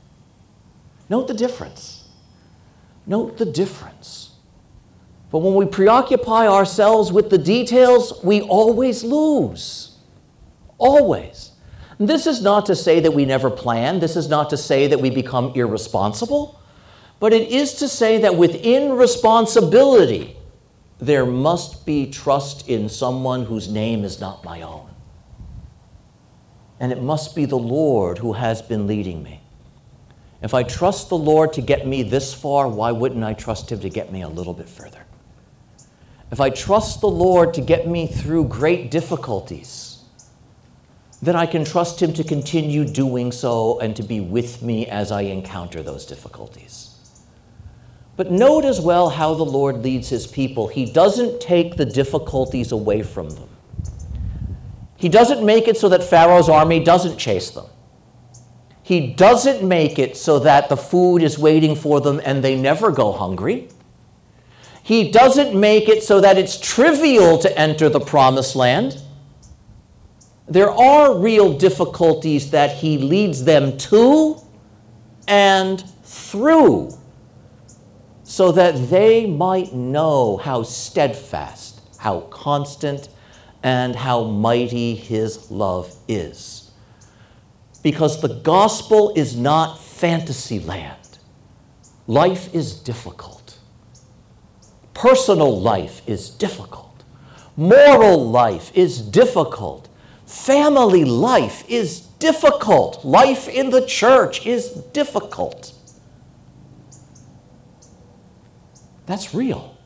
Note 1.08 1.28
the 1.28 1.34
difference. 1.34 2.08
Note 3.06 3.38
the 3.38 3.46
difference. 3.46 4.30
But 5.30 5.38
when 5.38 5.54
we 5.54 5.66
preoccupy 5.66 6.46
ourselves 6.48 7.12
with 7.12 7.30
the 7.30 7.38
details, 7.38 8.22
we 8.22 8.42
always 8.42 9.04
lose. 9.04 9.98
Always. 10.78 11.52
And 11.98 12.08
this 12.08 12.26
is 12.26 12.42
not 12.42 12.66
to 12.66 12.76
say 12.76 13.00
that 13.00 13.12
we 13.12 13.24
never 13.24 13.50
plan. 13.50 14.00
This 14.00 14.16
is 14.16 14.28
not 14.28 14.50
to 14.50 14.56
say 14.56 14.86
that 14.88 15.00
we 15.00 15.10
become 15.10 15.52
irresponsible. 15.54 16.60
But 17.18 17.32
it 17.32 17.48
is 17.50 17.74
to 17.74 17.88
say 17.88 18.18
that 18.18 18.36
within 18.36 18.92
responsibility, 18.92 20.36
there 20.98 21.26
must 21.26 21.86
be 21.86 22.10
trust 22.10 22.68
in 22.68 22.88
someone 22.88 23.44
whose 23.44 23.68
name 23.68 24.04
is 24.04 24.20
not 24.20 24.44
my 24.44 24.62
own. 24.62 24.90
And 26.78 26.92
it 26.92 27.02
must 27.02 27.34
be 27.34 27.46
the 27.46 27.56
Lord 27.56 28.18
who 28.18 28.34
has 28.34 28.60
been 28.60 28.86
leading 28.86 29.22
me. 29.22 29.40
If 30.42 30.54
I 30.54 30.62
trust 30.62 31.08
the 31.08 31.16
Lord 31.16 31.52
to 31.54 31.62
get 31.62 31.86
me 31.86 32.02
this 32.02 32.34
far, 32.34 32.68
why 32.68 32.92
wouldn't 32.92 33.24
I 33.24 33.32
trust 33.32 33.72
Him 33.72 33.80
to 33.80 33.88
get 33.88 34.12
me 34.12 34.22
a 34.22 34.28
little 34.28 34.54
bit 34.54 34.68
further? 34.68 35.04
If 36.30 36.40
I 36.40 36.50
trust 36.50 37.00
the 37.00 37.08
Lord 37.08 37.54
to 37.54 37.60
get 37.60 37.88
me 37.88 38.06
through 38.06 38.48
great 38.48 38.90
difficulties, 38.90 40.02
then 41.22 41.36
I 41.36 41.46
can 41.46 41.64
trust 41.64 42.02
Him 42.02 42.12
to 42.14 42.24
continue 42.24 42.84
doing 42.84 43.32
so 43.32 43.78
and 43.80 43.96
to 43.96 44.02
be 44.02 44.20
with 44.20 44.62
me 44.62 44.86
as 44.86 45.10
I 45.10 45.22
encounter 45.22 45.82
those 45.82 46.04
difficulties. 46.04 46.96
But 48.16 48.30
note 48.30 48.64
as 48.64 48.80
well 48.80 49.10
how 49.10 49.34
the 49.34 49.44
Lord 49.44 49.82
leads 49.82 50.08
his 50.08 50.26
people. 50.26 50.68
He 50.68 50.86
doesn't 50.86 51.40
take 51.40 51.76
the 51.76 51.84
difficulties 51.84 52.72
away 52.72 53.02
from 53.02 53.28
them. 53.28 53.48
He 54.96 55.10
doesn't 55.10 55.44
make 55.44 55.68
it 55.68 55.76
so 55.76 55.90
that 55.90 56.02
Pharaoh's 56.02 56.48
army 56.48 56.82
doesn't 56.82 57.18
chase 57.18 57.50
them. 57.50 57.66
He 58.86 59.08
doesn't 59.08 59.66
make 59.66 59.98
it 59.98 60.16
so 60.16 60.38
that 60.38 60.68
the 60.68 60.76
food 60.76 61.20
is 61.20 61.40
waiting 61.40 61.74
for 61.74 62.00
them 62.00 62.20
and 62.24 62.44
they 62.44 62.54
never 62.54 62.92
go 62.92 63.10
hungry. 63.10 63.68
He 64.80 65.10
doesn't 65.10 65.58
make 65.58 65.88
it 65.88 66.04
so 66.04 66.20
that 66.20 66.38
it's 66.38 66.56
trivial 66.60 67.36
to 67.38 67.58
enter 67.58 67.88
the 67.88 67.98
promised 67.98 68.54
land. 68.54 69.02
There 70.46 70.70
are 70.70 71.18
real 71.18 71.58
difficulties 71.58 72.52
that 72.52 72.76
he 72.76 72.96
leads 72.96 73.42
them 73.42 73.76
to 73.90 74.40
and 75.26 75.82
through 76.04 76.96
so 78.22 78.52
that 78.52 78.88
they 78.88 79.26
might 79.26 79.74
know 79.74 80.36
how 80.36 80.62
steadfast, 80.62 81.80
how 81.98 82.20
constant, 82.20 83.08
and 83.64 83.96
how 83.96 84.22
mighty 84.22 84.94
his 84.94 85.50
love 85.50 85.92
is. 86.06 86.55
Because 87.86 88.20
the 88.20 88.34
gospel 88.42 89.12
is 89.14 89.36
not 89.36 89.78
fantasy 89.78 90.58
land. 90.58 91.18
Life 92.08 92.52
is 92.52 92.74
difficult. 92.74 93.60
Personal 94.92 95.60
life 95.60 96.02
is 96.04 96.28
difficult. 96.28 97.04
Moral 97.56 98.28
life 98.28 98.72
is 98.74 99.00
difficult. 99.00 99.88
Family 100.26 101.04
life 101.04 101.62
is 101.68 102.00
difficult. 102.00 103.04
Life 103.04 103.46
in 103.46 103.70
the 103.70 103.86
church 103.86 104.44
is 104.44 104.70
difficult. 104.92 105.72
That's 109.06 109.32
real. 109.32 109.78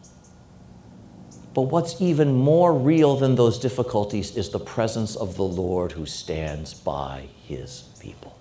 But 1.52 1.62
what's 1.62 2.00
even 2.00 2.32
more 2.32 2.72
real 2.72 3.16
than 3.16 3.34
those 3.34 3.58
difficulties 3.58 4.34
is 4.38 4.48
the 4.48 4.58
presence 4.58 5.16
of 5.16 5.36
the 5.36 5.44
Lord 5.44 5.92
who 5.92 6.06
stands 6.06 6.72
by 6.72 7.28
his 7.46 7.89
people. 8.00 8.36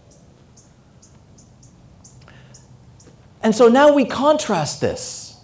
And 3.41 3.55
so 3.55 3.67
now 3.67 3.93
we 3.93 4.05
contrast 4.05 4.81
this 4.81 5.37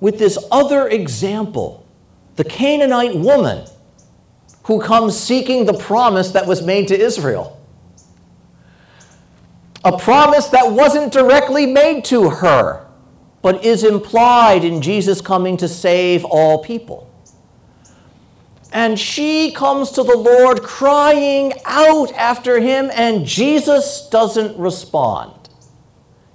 with 0.00 0.18
this 0.18 0.38
other 0.50 0.88
example 0.88 1.86
the 2.36 2.44
Canaanite 2.44 3.16
woman 3.16 3.66
who 4.64 4.80
comes 4.80 5.18
seeking 5.18 5.66
the 5.66 5.74
promise 5.74 6.30
that 6.30 6.46
was 6.46 6.62
made 6.62 6.88
to 6.88 6.98
Israel. 6.98 7.60
A 9.84 9.98
promise 9.98 10.46
that 10.48 10.72
wasn't 10.72 11.12
directly 11.12 11.66
made 11.66 12.04
to 12.06 12.30
her 12.30 12.86
but 13.42 13.64
is 13.64 13.84
implied 13.84 14.64
in 14.64 14.82
Jesus 14.82 15.20
coming 15.20 15.56
to 15.56 15.68
save 15.68 16.24
all 16.24 16.62
people. 16.62 17.09
And 18.72 18.98
she 18.98 19.50
comes 19.50 19.90
to 19.92 20.02
the 20.02 20.16
Lord 20.16 20.62
crying 20.62 21.52
out 21.64 22.12
after 22.12 22.60
him, 22.60 22.90
and 22.94 23.26
Jesus 23.26 24.08
doesn't 24.10 24.56
respond. 24.58 25.48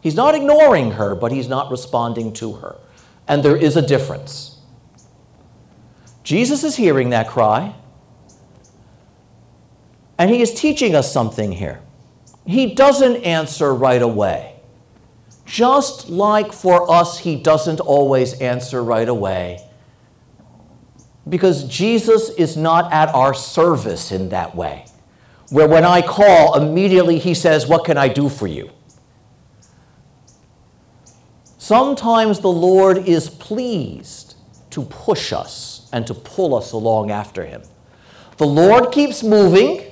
He's 0.01 0.15
not 0.15 0.35
ignoring 0.35 0.91
her, 0.91 1.15
but 1.15 1.31
he's 1.31 1.47
not 1.47 1.71
responding 1.71 2.33
to 2.33 2.53
her. 2.53 2.75
And 3.27 3.41
there 3.41 3.55
is 3.55 3.77
a 3.77 3.81
difference. 3.81 4.57
Jesus 6.23 6.63
is 6.63 6.75
hearing 6.75 7.11
that 7.11 7.27
cry, 7.27 7.75
and 10.17 10.29
he 10.29 10.41
is 10.41 10.53
teaching 10.53 10.95
us 10.95 11.11
something 11.11 11.51
here. 11.51 11.81
He 12.45 12.73
doesn't 12.75 13.23
answer 13.23 13.73
right 13.73 14.01
away. 14.01 14.55
Just 15.45 16.09
like 16.09 16.51
for 16.51 16.89
us, 16.89 17.19
he 17.19 17.35
doesn't 17.35 17.79
always 17.79 18.33
answer 18.41 18.83
right 18.83 19.07
away. 19.07 19.61
Because 21.27 21.63
Jesus 21.63 22.29
is 22.29 22.55
not 22.55 22.91
at 22.93 23.09
our 23.09 23.33
service 23.33 24.11
in 24.11 24.29
that 24.29 24.55
way, 24.55 24.85
where 25.49 25.67
when 25.67 25.85
I 25.85 26.01
call, 26.01 26.55
immediately 26.55 27.17
he 27.17 27.33
says, 27.33 27.67
What 27.67 27.85
can 27.85 27.97
I 27.97 28.07
do 28.07 28.29
for 28.29 28.47
you? 28.47 28.69
Sometimes 31.57 32.41
the 32.41 32.51
Lord 32.51 33.07
is 33.07 33.27
pleased 33.27 34.35
to 34.69 34.83
push 34.83 35.33
us 35.33 35.89
and 35.91 36.05
to 36.05 36.13
pull 36.13 36.53
us 36.53 36.73
along 36.73 37.09
after 37.09 37.43
him. 37.43 37.63
The 38.37 38.45
Lord 38.45 38.91
keeps 38.91 39.23
moving, 39.23 39.83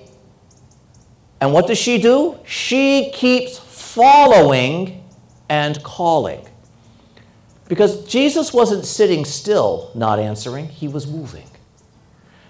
and 1.41 1.51
what 1.51 1.65
does 1.65 1.77
she 1.77 1.97
do? 1.97 2.37
She 2.45 3.09
keeps 3.13 3.57
following 3.57 5.03
and 5.49 5.81
calling. 5.83 6.45
Because 7.73 8.05
Jesus 8.05 8.53
wasn't 8.53 8.85
sitting 8.85 9.25
still, 9.25 9.89
not 9.95 10.19
answering, 10.19 10.67
he 10.67 10.87
was 10.87 11.07
moving. 11.07 11.47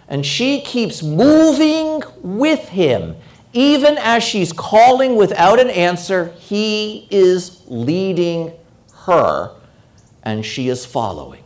And 0.10 0.26
she 0.26 0.60
keeps 0.60 1.02
moving 1.02 2.04
with 2.22 2.68
him. 2.68 3.16
Even 3.54 3.98
as 4.00 4.22
she's 4.22 4.52
calling 4.52 5.16
without 5.16 5.62
an 5.62 5.70
answer, 5.70 6.34
he 6.40 7.08
is 7.10 7.64
leading 7.68 8.52
her 9.06 9.56
and 10.24 10.46
she 10.46 10.68
is 10.68 10.86
following. 10.86 11.46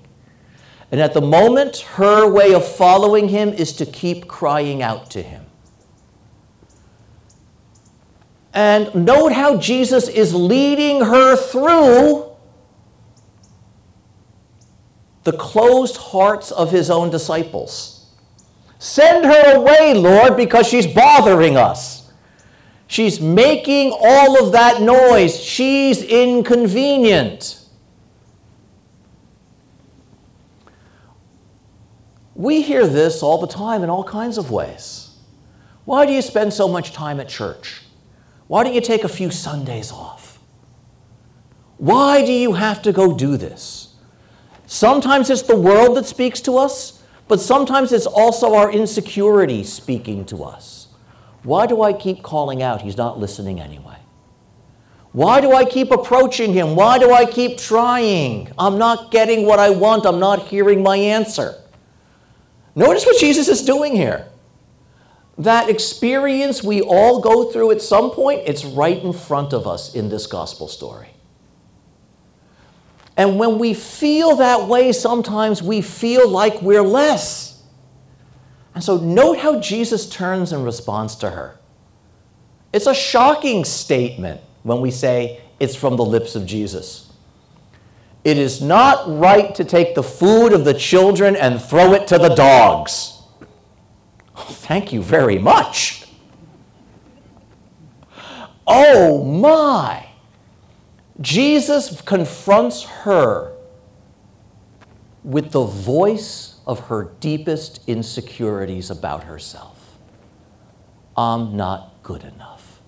And 0.91 0.99
at 0.99 1.13
the 1.13 1.21
moment, 1.21 1.77
her 1.77 2.27
way 2.27 2.55
of 2.55 2.67
following 2.67 3.27
him 3.27 3.49
is 3.49 3.73
to 3.73 3.85
keep 3.85 4.27
crying 4.27 4.81
out 4.81 5.11
to 5.11 5.21
him. 5.21 5.45
And 8.55 9.05
note 9.05 9.33
how 9.33 9.57
Jesus 9.57 10.07
is 10.07 10.33
leading 10.33 11.01
her 11.01 11.35
through 11.35 12.26
the 15.27 15.33
closed 15.33 15.97
hearts 15.97 16.53
of 16.53 16.71
his 16.71 16.89
own 16.89 17.09
disciples. 17.09 18.05
Send 18.79 19.25
her 19.25 19.57
away, 19.57 19.93
Lord, 19.93 20.37
because 20.37 20.65
she's 20.65 20.87
bothering 20.87 21.57
us. 21.57 22.09
She's 22.87 23.19
making 23.19 23.91
all 23.91 24.41
of 24.41 24.53
that 24.53 24.81
noise. 24.81 25.37
She's 25.37 26.01
inconvenient. 26.01 27.59
We 32.33 32.61
hear 32.61 32.87
this 32.87 33.21
all 33.21 33.41
the 33.41 33.47
time 33.47 33.83
in 33.83 33.89
all 33.89 34.05
kinds 34.05 34.37
of 34.37 34.49
ways. 34.49 35.09
Why 35.83 36.05
do 36.05 36.13
you 36.13 36.21
spend 36.21 36.53
so 36.53 36.69
much 36.69 36.93
time 36.93 37.19
at 37.19 37.27
church? 37.27 37.81
Why 38.47 38.63
don't 38.63 38.73
you 38.73 38.79
take 38.79 39.03
a 39.03 39.09
few 39.09 39.29
Sundays 39.29 39.91
off? 39.91 40.39
Why 41.75 42.25
do 42.25 42.31
you 42.31 42.53
have 42.53 42.81
to 42.83 42.93
go 42.93 43.13
do 43.13 43.35
this? 43.35 43.86
Sometimes 44.67 45.29
it's 45.29 45.41
the 45.41 45.55
world 45.55 45.97
that 45.97 46.05
speaks 46.05 46.41
to 46.41 46.57
us, 46.57 47.01
but 47.27 47.39
sometimes 47.39 47.91
it's 47.91 48.05
also 48.05 48.53
our 48.53 48.71
insecurity 48.71 49.63
speaking 49.63 50.25
to 50.25 50.43
us. 50.43 50.87
Why 51.43 51.65
do 51.65 51.81
I 51.81 51.93
keep 51.93 52.21
calling 52.21 52.61
out? 52.61 52.81
He's 52.81 52.97
not 52.97 53.17
listening 53.17 53.59
anyway. 53.59 53.97
Why 55.13 55.41
do 55.41 55.53
I 55.53 55.65
keep 55.65 55.89
approaching 55.89 56.53
him? 56.53 56.75
Why 56.75 56.99
do 56.99 57.11
I 57.11 57.25
keep 57.25 57.57
trying? 57.57 58.51
I'm 58.59 58.77
not 58.77 59.09
getting 59.09 59.45
what 59.45 59.57
I 59.57 59.69
want. 59.69 60.05
I'm 60.05 60.19
not 60.19 60.47
hearing 60.47 60.83
my 60.83 60.97
answer. 60.97 61.55
Notice 62.75 63.05
what 63.05 63.17
Jesus 63.19 63.47
is 63.47 63.63
doing 63.63 63.95
here 63.95 64.27
that 65.37 65.69
experience 65.69 66.63
we 66.63 66.81
all 66.81 67.21
go 67.21 67.51
through 67.51 67.71
at 67.71 67.81
some 67.81 68.11
point, 68.11 68.41
it's 68.45 68.65
right 68.65 69.01
in 69.03 69.13
front 69.13 69.53
of 69.53 69.67
us 69.67 69.93
in 69.93 70.09
this 70.09 70.25
gospel 70.25 70.67
story. 70.67 71.09
And 73.17 73.39
when 73.39 73.57
we 73.57 73.73
feel 73.73 74.35
that 74.35 74.67
way, 74.67 74.91
sometimes 74.91 75.63
we 75.63 75.81
feel 75.81 76.29
like 76.29 76.61
we're 76.61 76.83
less. 76.83 77.63
And 78.75 78.83
so, 78.83 78.97
note 78.97 79.39
how 79.39 79.59
Jesus 79.59 80.07
turns 80.07 80.53
and 80.53 80.63
responds 80.63 81.15
to 81.17 81.31
her. 81.31 81.57
It's 82.71 82.85
a 82.85 82.93
shocking 82.93 83.65
statement 83.65 84.39
when 84.61 84.81
we 84.81 84.91
say 84.91 85.41
it's 85.59 85.75
from 85.75 85.97
the 85.97 86.05
lips 86.05 86.35
of 86.35 86.45
Jesus. 86.45 87.11
It 88.23 88.37
is 88.37 88.61
not 88.61 89.07
right 89.17 89.55
to 89.55 89.63
take 89.63 89.95
the 89.95 90.03
food 90.03 90.53
of 90.53 90.63
the 90.63 90.73
children 90.73 91.35
and 91.35 91.59
throw 91.59 91.93
it 91.93 92.07
to 92.07 92.19
the 92.19 92.35
dogs. 92.35 93.21
Thank 94.35 94.93
you 94.93 95.01
very 95.01 95.39
much. 95.39 96.05
Oh 98.67 99.23
my. 99.23 100.06
Jesus 101.27 101.99
confronts 102.03 102.83
her 102.83 103.51
with 105.25 105.51
the 105.51 105.65
voice 105.65 106.61
of 106.65 106.79
her 106.87 107.11
deepest 107.19 107.81
insecurities 107.85 108.89
about 108.89 109.25
herself. 109.25 109.97
I'm 111.17 111.57
not 111.57 112.01
good 112.01 112.23
enough. 112.23 112.79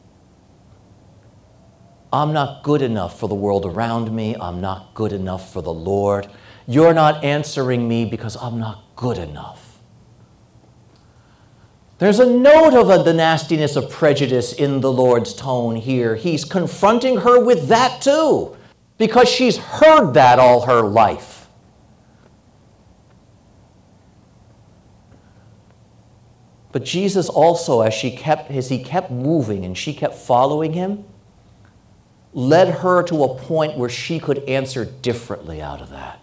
I'm 2.13 2.32
not 2.32 2.63
good 2.63 2.82
enough 2.82 3.19
for 3.19 3.28
the 3.28 3.36
world 3.36 3.65
around 3.65 4.10
me. 4.15 4.38
I'm 4.39 4.62
not 4.62 4.93
good 4.93 5.12
enough 5.12 5.52
for 5.52 5.62
the 5.62 5.73
Lord. 5.73 6.30
You're 6.65 6.93
not 6.93 7.25
answering 7.25 7.89
me 7.89 8.06
because 8.06 8.38
I'm 8.38 8.58
not 8.58 8.86
good 8.95 9.17
enough. 9.17 9.68
There's 11.99 12.19
a 12.19 12.25
note 12.25 12.73
of 12.73 12.89
a, 12.89 13.03
the 13.03 13.13
nastiness 13.13 13.75
of 13.75 13.89
prejudice 13.89 14.53
in 14.53 14.79
the 14.79 14.91
Lord's 14.91 15.33
tone 15.33 15.75
here. 15.75 16.15
He's 16.15 16.45
confronting 16.45 17.17
her 17.17 17.43
with 17.43 17.67
that 17.67 18.01
too, 18.01 18.55
because 18.97 19.27
she's 19.27 19.57
heard 19.57 20.13
that 20.13 20.39
all 20.39 20.62
her 20.62 20.81
life. 20.81 21.47
But 26.71 26.85
Jesus 26.85 27.27
also, 27.27 27.81
as, 27.81 27.93
she 27.93 28.15
kept, 28.15 28.49
as 28.49 28.69
he 28.69 28.81
kept 28.81 29.12
moving 29.12 29.65
and 29.65 29.77
she 29.77 29.93
kept 29.93 30.15
following 30.15 30.71
him, 30.71 31.03
led 32.31 32.75
her 32.75 33.03
to 33.03 33.23
a 33.23 33.35
point 33.35 33.77
where 33.77 33.89
she 33.89 34.19
could 34.19 34.38
answer 34.47 34.85
differently 34.85 35.62
out 35.62 35.81
of 35.81 35.89
that. 35.89 36.21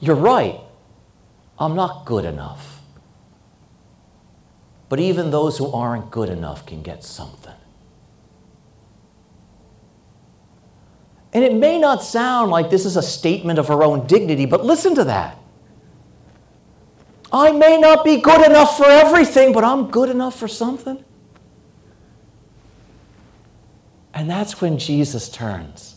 You're 0.00 0.16
right. 0.16 0.60
I'm 1.58 1.74
not 1.76 2.04
good 2.04 2.26
enough. 2.26 2.71
But 4.92 5.00
even 5.00 5.30
those 5.30 5.56
who 5.56 5.72
aren't 5.72 6.10
good 6.10 6.28
enough 6.28 6.66
can 6.66 6.82
get 6.82 7.02
something. 7.02 7.54
And 11.32 11.42
it 11.42 11.54
may 11.54 11.78
not 11.78 12.02
sound 12.02 12.50
like 12.50 12.68
this 12.68 12.84
is 12.84 12.98
a 12.98 13.02
statement 13.02 13.58
of 13.58 13.68
her 13.68 13.82
own 13.82 14.06
dignity, 14.06 14.44
but 14.44 14.66
listen 14.66 14.94
to 14.96 15.04
that. 15.04 15.38
I 17.32 17.52
may 17.52 17.78
not 17.78 18.04
be 18.04 18.18
good 18.18 18.44
enough 18.44 18.76
for 18.76 18.84
everything, 18.84 19.54
but 19.54 19.64
I'm 19.64 19.90
good 19.90 20.10
enough 20.10 20.38
for 20.38 20.46
something. 20.46 21.02
And 24.12 24.28
that's 24.28 24.60
when 24.60 24.76
Jesus 24.76 25.30
turns. 25.30 25.96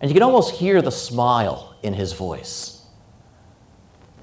And 0.00 0.10
you 0.10 0.14
can 0.14 0.22
almost 0.22 0.54
hear 0.54 0.80
the 0.80 0.90
smile 0.90 1.76
in 1.82 1.92
his 1.92 2.14
voice. 2.14 2.86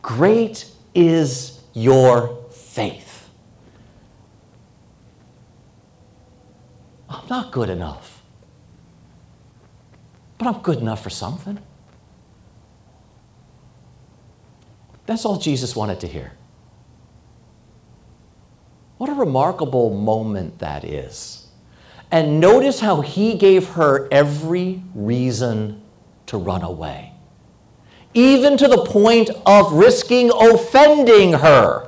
Great 0.02 0.72
is 0.96 1.62
your 1.76 2.46
faith. 2.50 3.07
Not 7.30 7.52
good 7.52 7.70
enough, 7.70 8.22
but 10.38 10.48
I'm 10.48 10.62
good 10.62 10.80
enough 10.80 11.04
for 11.04 11.10
something. 11.10 11.60
That's 15.06 15.26
all 15.26 15.38
Jesus 15.38 15.76
wanted 15.76 16.00
to 16.02 16.08
hear. 16.08 16.34
What 18.98 19.10
a 19.10 19.14
remarkable 19.14 19.94
moment 19.94 20.60
that 20.60 20.84
is. 20.84 21.48
And 22.12 22.40
notice 22.40 22.80
how 22.80 23.02
he 23.02 23.36
gave 23.36 23.70
her 23.70 24.08
every 24.12 24.82
reason 24.96 25.82
to 26.28 26.38
run 26.38 26.62
away, 26.62 27.14
even 28.14 28.58
to 28.58 28.68
the 28.68 28.86
point 28.86 29.30
of 29.46 29.74
risking 29.74 30.32
offending 30.34 31.34
her. 31.34 31.87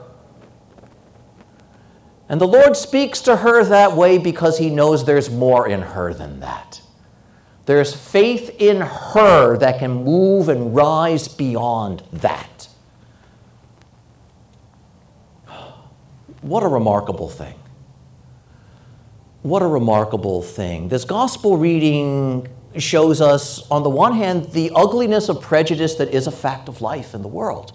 And 2.30 2.40
the 2.40 2.48
Lord 2.48 2.78
speaks 2.78 3.22
to 3.22 3.38
her 3.38 3.64
that 3.66 3.94
way 3.94 4.20
because 4.20 4.60
he 4.60 4.70
knows 4.70 5.04
there's 5.04 5.32
more 5.32 5.68
in 5.68 5.82
her 5.82 6.14
than 6.14 6.40
that. 6.42 6.80
There's 7.66 7.96
faith 7.96 8.56
in 8.60 8.82
her 8.82 9.58
that 9.58 9.80
can 9.80 10.04
move 10.04 10.48
and 10.48 10.76
rise 10.76 11.28
beyond 11.28 12.04
that. 12.14 12.68
What 16.42 16.64
a 16.64 16.68
remarkable 16.68 17.30
thing. 17.30 17.56
What 19.42 19.62
a 19.62 19.68
remarkable 19.68 20.42
thing. 20.42 20.90
This 20.90 21.06
gospel 21.06 21.58
reading 21.58 22.48
shows 22.78 23.22
us, 23.22 23.70
on 23.72 23.84
the 23.84 23.90
one 23.90 24.14
hand, 24.14 24.52
the 24.52 24.72
ugliness 24.76 25.30
of 25.30 25.42
prejudice 25.42 25.96
that 25.96 26.10
is 26.10 26.28
a 26.28 26.32
fact 26.32 26.70
of 26.70 26.82
life 26.82 27.14
in 27.14 27.22
the 27.22 27.28
world. 27.28 27.74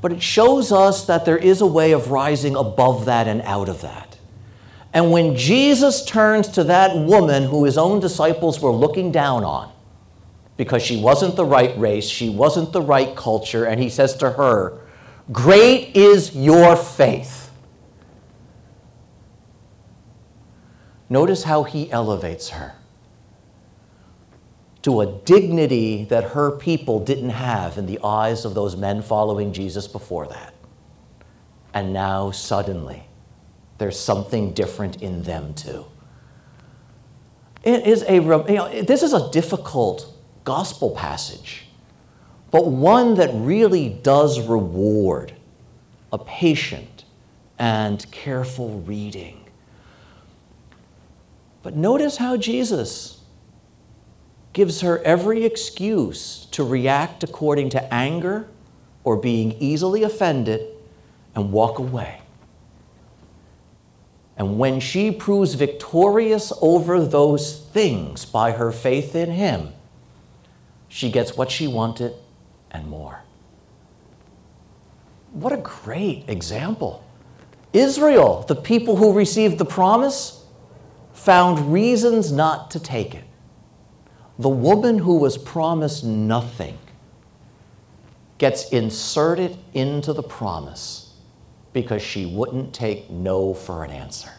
But 0.00 0.12
it 0.12 0.22
shows 0.22 0.72
us 0.72 1.04
that 1.06 1.24
there 1.24 1.36
is 1.36 1.60
a 1.60 1.66
way 1.66 1.92
of 1.92 2.10
rising 2.10 2.56
above 2.56 3.04
that 3.04 3.28
and 3.28 3.42
out 3.42 3.68
of 3.68 3.82
that. 3.82 4.18
And 4.92 5.12
when 5.12 5.36
Jesus 5.36 6.04
turns 6.04 6.48
to 6.48 6.64
that 6.64 6.96
woman 6.96 7.44
who 7.44 7.64
his 7.64 7.78
own 7.78 8.00
disciples 8.00 8.60
were 8.60 8.72
looking 8.72 9.12
down 9.12 9.44
on, 9.44 9.70
because 10.56 10.82
she 10.82 11.00
wasn't 11.00 11.36
the 11.36 11.44
right 11.44 11.78
race, 11.78 12.08
she 12.08 12.28
wasn't 12.28 12.72
the 12.72 12.82
right 12.82 13.14
culture, 13.14 13.64
and 13.64 13.80
he 13.80 13.88
says 13.88 14.16
to 14.16 14.30
her, 14.30 14.80
Great 15.30 15.94
is 15.94 16.34
your 16.34 16.76
faith. 16.76 17.50
Notice 21.08 21.44
how 21.44 21.62
he 21.62 21.90
elevates 21.90 22.50
her 22.50 22.74
to 24.82 25.00
a 25.02 25.06
dignity 25.06 26.04
that 26.04 26.24
her 26.24 26.50
people 26.50 27.00
didn't 27.00 27.30
have 27.30 27.76
in 27.76 27.86
the 27.86 27.98
eyes 28.02 28.44
of 28.44 28.54
those 28.54 28.76
men 28.76 29.02
following 29.02 29.52
Jesus 29.52 29.86
before 29.86 30.26
that. 30.28 30.54
And 31.74 31.92
now, 31.92 32.30
suddenly, 32.30 33.04
there's 33.78 33.98
something 33.98 34.52
different 34.52 35.02
in 35.02 35.22
them 35.22 35.54
too. 35.54 35.86
It 37.62 37.86
is 37.86 38.02
a, 38.08 38.14
you 38.14 38.20
know, 38.22 38.82
this 38.82 39.02
is 39.02 39.12
a 39.12 39.30
difficult 39.30 40.12
gospel 40.44 40.92
passage, 40.92 41.66
but 42.50 42.66
one 42.66 43.14
that 43.14 43.30
really 43.34 43.90
does 43.90 44.40
reward 44.40 45.34
a 46.12 46.18
patient 46.18 47.04
and 47.58 48.10
careful 48.10 48.80
reading. 48.80 49.44
But 51.62 51.76
notice 51.76 52.16
how 52.16 52.38
Jesus 52.38 53.19
gives 54.52 54.80
her 54.80 54.98
every 55.02 55.44
excuse 55.44 56.46
to 56.50 56.64
react 56.64 57.22
according 57.22 57.70
to 57.70 57.94
anger 57.94 58.48
or 59.04 59.16
being 59.16 59.52
easily 59.52 60.02
offended 60.02 60.66
and 61.34 61.52
walk 61.52 61.78
away. 61.78 62.20
And 64.36 64.58
when 64.58 64.80
she 64.80 65.10
proves 65.10 65.54
victorious 65.54 66.52
over 66.62 67.04
those 67.04 67.60
things 67.60 68.24
by 68.24 68.52
her 68.52 68.72
faith 68.72 69.14
in 69.14 69.30
Him, 69.30 69.72
she 70.88 71.10
gets 71.10 71.36
what 71.36 71.50
she 71.50 71.68
wanted 71.68 72.14
and 72.70 72.88
more. 72.88 73.22
What 75.32 75.52
a 75.52 75.58
great 75.58 76.24
example. 76.26 77.04
Israel, 77.72 78.44
the 78.48 78.56
people 78.56 78.96
who 78.96 79.12
received 79.12 79.58
the 79.58 79.64
promise, 79.64 80.44
found 81.12 81.72
reasons 81.72 82.32
not 82.32 82.70
to 82.72 82.80
take 82.80 83.14
it. 83.14 83.24
The 84.40 84.48
woman 84.48 84.96
who 84.96 85.18
was 85.18 85.36
promised 85.36 86.02
nothing 86.02 86.78
gets 88.38 88.70
inserted 88.70 89.58
into 89.74 90.14
the 90.14 90.22
promise 90.22 91.12
because 91.74 92.00
she 92.00 92.24
wouldn't 92.24 92.72
take 92.72 93.10
no 93.10 93.52
for 93.52 93.84
an 93.84 93.90
answer. 93.90 94.32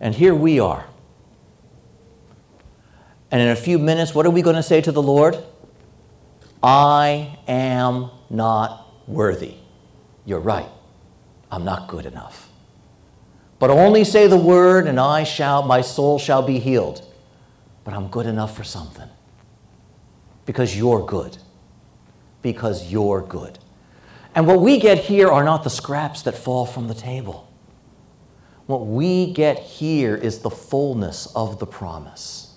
And 0.00 0.12
here 0.12 0.34
we 0.34 0.58
are. 0.58 0.86
And 3.30 3.40
in 3.40 3.48
a 3.48 3.56
few 3.56 3.78
minutes, 3.78 4.12
what 4.12 4.26
are 4.26 4.30
we 4.30 4.42
going 4.42 4.56
to 4.56 4.62
say 4.62 4.80
to 4.80 4.90
the 4.90 5.02
Lord? 5.02 5.38
I 6.64 7.38
am 7.46 8.10
not 8.28 8.90
worthy. 9.06 9.54
You're 10.24 10.40
right. 10.40 10.68
I'm 11.48 11.64
not 11.64 11.86
good 11.86 12.06
enough. 12.06 12.45
But 13.58 13.70
only 13.70 14.04
say 14.04 14.26
the 14.26 14.36
word, 14.36 14.86
and 14.86 15.00
I 15.00 15.24
shall, 15.24 15.62
my 15.62 15.80
soul 15.80 16.18
shall 16.18 16.42
be 16.42 16.58
healed. 16.58 17.06
But 17.84 17.94
I'm 17.94 18.08
good 18.08 18.26
enough 18.26 18.56
for 18.56 18.64
something. 18.64 19.08
Because 20.44 20.76
you're 20.76 21.04
good. 21.04 21.38
Because 22.42 22.92
you're 22.92 23.22
good. 23.22 23.58
And 24.34 24.46
what 24.46 24.60
we 24.60 24.78
get 24.78 24.98
here 24.98 25.28
are 25.28 25.42
not 25.42 25.64
the 25.64 25.70
scraps 25.70 26.22
that 26.22 26.36
fall 26.36 26.66
from 26.66 26.88
the 26.88 26.94
table. 26.94 27.50
What 28.66 28.86
we 28.86 29.32
get 29.32 29.58
here 29.58 30.14
is 30.14 30.40
the 30.40 30.50
fullness 30.50 31.26
of 31.34 31.58
the 31.58 31.66
promise. 31.66 32.54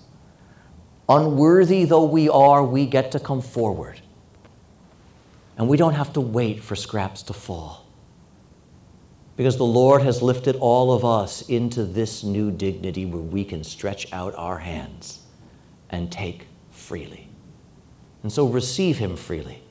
Unworthy 1.08 1.84
though 1.86 2.04
we 2.04 2.28
are, 2.28 2.62
we 2.62 2.84
get 2.84 3.12
to 3.12 3.20
come 3.20 3.40
forward. 3.40 4.00
And 5.56 5.68
we 5.68 5.76
don't 5.76 5.94
have 5.94 6.12
to 6.14 6.20
wait 6.20 6.62
for 6.62 6.76
scraps 6.76 7.22
to 7.24 7.32
fall 7.32 7.86
because 9.40 9.56
the 9.56 9.64
Lord 9.64 10.02
has 10.02 10.20
lifted 10.20 10.54
all 10.56 10.92
of 10.92 11.02
us 11.02 11.40
into 11.48 11.82
this 11.82 12.22
new 12.22 12.50
dignity 12.50 13.06
where 13.06 13.22
we 13.22 13.42
can 13.42 13.64
stretch 13.64 14.12
out 14.12 14.34
our 14.34 14.58
hands 14.58 15.20
and 15.88 16.12
take 16.12 16.46
freely. 16.70 17.26
And 18.22 18.30
so 18.30 18.46
receive 18.46 18.98
Him 18.98 19.16
freely. 19.16 19.62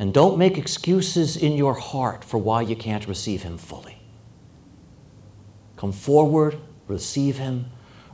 And 0.00 0.12
don't 0.12 0.36
make 0.36 0.58
excuses 0.58 1.36
in 1.36 1.52
your 1.52 1.74
heart 1.74 2.24
for 2.24 2.38
why 2.38 2.62
you 2.62 2.74
can't 2.74 3.06
receive 3.06 3.44
Him 3.44 3.56
fully. 3.56 4.02
Come 5.76 5.92
forward, 5.92 6.58
receive 6.88 7.38
Him, 7.38 7.66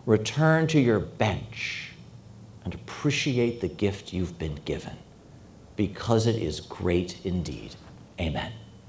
return 0.05 0.67
to 0.67 0.79
your 0.79 1.01
bench, 1.01 1.93
and 2.63 2.75
appreciate 2.75 3.63
the 3.63 3.69
gift 3.69 4.13
you've 4.13 4.39
been 4.39 4.57
given 4.67 4.99
because 5.77 6.27
it 6.27 6.37
is 6.37 6.61
great 6.61 7.25
indeed. 7.25 7.75
Amen. 8.21 8.53